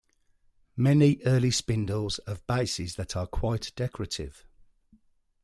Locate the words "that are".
2.95-3.27